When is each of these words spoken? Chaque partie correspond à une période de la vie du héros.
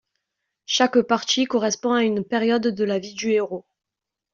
Chaque 0.65 0.97
partie 1.01 1.45
correspond 1.45 1.93
à 1.93 2.01
une 2.01 2.23
période 2.23 2.65
de 2.65 2.83
la 2.83 2.97
vie 2.97 3.13
du 3.13 3.33
héros. 3.33 3.67